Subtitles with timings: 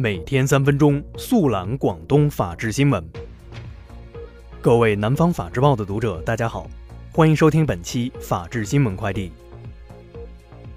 [0.00, 3.06] 每天三分钟速览广东法治新闻。
[4.62, 6.70] 各位南方法制报的读者，大家好，
[7.12, 9.30] 欢迎收听本期法治新闻快递。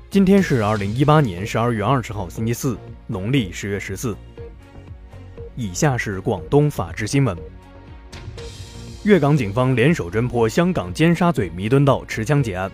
[0.09, 2.77] 今天是二零一八年十二月二十号，星期四，
[3.07, 4.13] 农历十月十四。
[5.55, 7.37] 以下是广东法治新闻：
[9.05, 12.69] 粤港警方联手侦破香港尖沙咀弥敦道持枪劫案。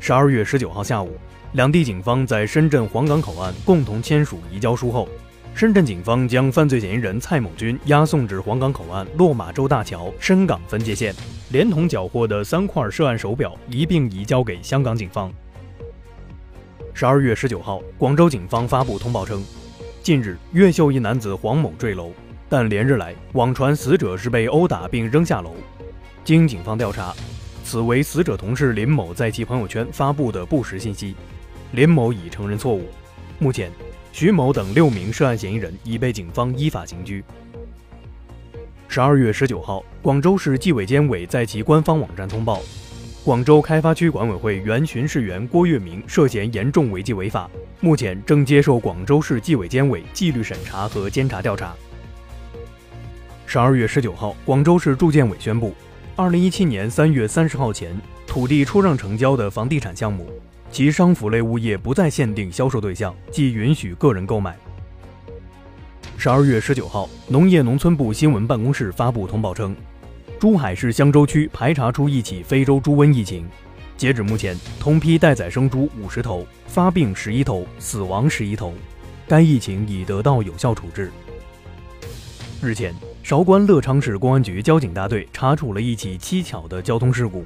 [0.00, 1.18] 十二月十九号下午。
[1.52, 5.06] 两地警方在深圳黄岗口岸共同签署移交书后，
[5.54, 11.14] 深圳警方将犯罪嫌疑人蔡某军押送至黄岗口岸落马洲大桥深港分界线，
[11.50, 15.32] 连同缴获的三块涉案手表一并移交给香港警方。
[16.94, 19.44] 十二月十九号，广州警方发布通报称，
[20.02, 22.10] 近日越秀一男子黄某坠楼，
[22.48, 25.54] 但连日来网传死者是被殴打并扔下楼。
[26.24, 27.14] 经警方调查，
[27.62, 31.14] 此为死者同事林某在其朋友圈发布的不实信息。
[31.72, 32.88] 林某已承认错误。
[33.38, 33.70] 目前，
[34.12, 37.24] 徐某等六名涉案嫌疑人已被警方依法刑拘。
[38.86, 42.60] 十二月十九号，广州市纪委监委在其官方网站通报，
[43.24, 47.50] 广州开发区管委会原巡视员郭月明涉嫌严重违纪违法，
[47.80, 51.74] 目前正接受广州市纪委监委纪律审查和监察调查。
[53.46, 55.74] 十二月十九号，广州市住建委宣布，
[56.16, 60.30] 二零一七年三月三十号前，土地出让成交的房地产项目。
[60.72, 64.56] 其商服类物业不再限定销售对象，即允许个人购买。
[66.16, 69.76] 十二月十九号，农业农村部新闻办公室发布通报称，
[70.40, 73.46] 珠海市香洲区排查出一起非洲猪瘟疫情，
[73.98, 78.72] 截止目前，同批待宰生猪五十头，发病十一头，死亡十一头，
[79.28, 81.12] 该疫情已得到有效处置。
[82.62, 87.44] 日前，韶关乐昌市公安局交警大队查处了一起蹊跷的交通事故。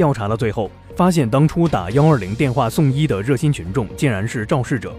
[0.00, 4.96] 调查到最后，发现当初打幺二零电话送医的热心群众竟然是肇事者。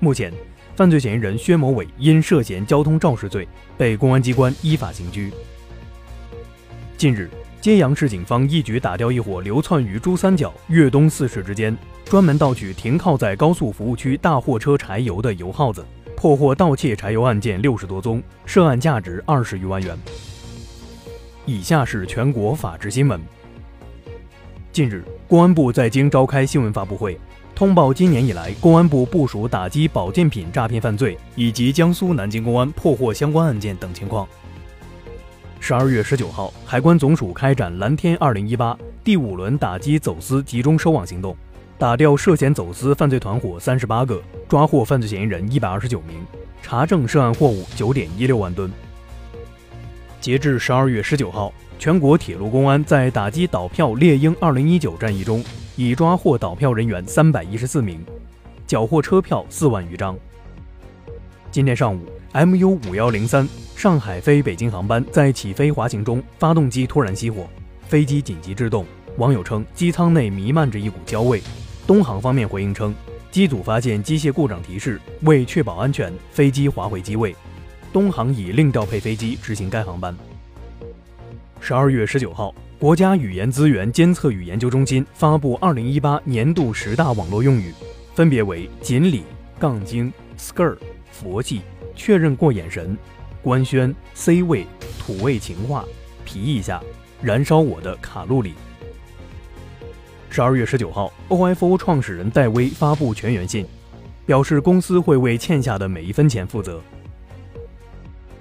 [0.00, 0.32] 目前，
[0.74, 3.46] 犯罪嫌疑人薛某伟因涉嫌交通肇事罪
[3.78, 5.32] 被公安机关依法刑拘。
[6.96, 15.86] 近日，揭阳市警方一举打掉一伙流窜于珠三角、粤东四市之间，专门盗取停靠在高速服务区大货车柴油的油耗子，
[16.16, 19.96] 破获盗窃柴油案件六十多宗，涉案价值二十余万元。
[21.46, 23.20] 以下是全国法制新闻。
[24.72, 27.20] 近日，公安部在京召开新闻发布会，
[27.54, 34.26] 通报今年以来公安部部署打击保健品诈骗犯罪以及江苏南京公安破获相关案件等情况。
[35.60, 38.74] 十二月十九号，海关总署开展“蓝天二零一八”
[39.04, 41.36] 第五轮打击走私集中收网行动，
[41.76, 46.16] 打掉涉嫌走私犯罪团伙三十八个，抓获犯罪嫌疑人一百二十九名，
[46.62, 48.72] 查证涉案货物九点一六万吨。
[50.18, 51.52] 截至十二月十九号。
[51.82, 55.42] 全国铁路公安在打击倒票猎鹰二零一九战役中，
[55.74, 58.00] 已抓获倒票人员三百一十四名，
[58.68, 60.16] 缴获车票四万余张。
[61.50, 67.48] 今天上午，MU 五幺零三上海飞北京航班在起飞滑行中，发动机突然熄火，
[67.88, 68.86] 飞机紧急制动。
[69.16, 71.42] 网友称机舱内弥漫着一股焦味。
[71.84, 72.94] 东航方面回应称，
[73.32, 77.34] 机组发现机械故障提示，为确保安全，飞机滑回机位。
[77.92, 80.16] 东航已另调配飞机执行该航班。
[81.64, 87.72] 十二月十九号，国家语言资源监测与研究中心发布二零一八年度十大网络用语，
[88.16, 89.22] 分别为“锦鲤
[89.60, 90.76] ”“杠精”“skr”“
[91.12, 91.60] 佛系
[91.94, 92.98] ”“确认过眼神
[93.40, 94.66] ”“官宣”“C 位
[94.98, 95.84] ”“土味情话
[96.26, 96.82] ”“皮一下
[97.22, 98.54] ”“燃烧我的卡路里”。
[100.30, 103.64] 十二月十九号，OFO 创始人戴威发布全员信，
[104.26, 106.82] 表示公司会为欠下的每一分钱负责。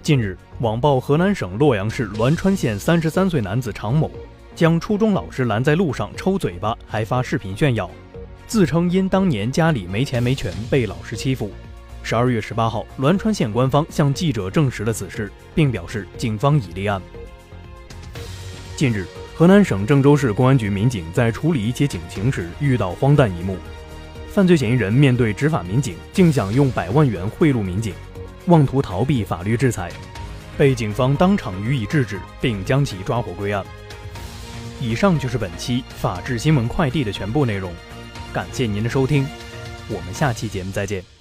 [0.04, 4.10] 近日，网曝河南省洛阳市栾川县三十三岁男子常某
[4.56, 7.88] 将初中老师拦在路上抽嘴巴，还发视频炫耀，
[8.48, 11.52] 自称因当年家里没钱没权被老师欺负。
[12.02, 17.00] 十二月十八号，栾川县官方向记者证实了此事，并表示警方已立案。
[18.76, 23.56] 近日，河南省郑州市公安局民警在处理一起警情时遇到荒诞一幕：
[24.30, 27.94] 犯罪嫌疑人面对执法民警，竟想用百万元贿赂民警。
[28.48, 29.92] 妄图逃避法律制裁，
[30.58, 33.64] 被警方当场予以制止，并将其抓获归案。
[34.80, 37.72] 以上就是本期法治新闻快递的全部内容，
[38.34, 39.28] 感谢您的收听，
[39.88, 41.21] 我们下期节目再见。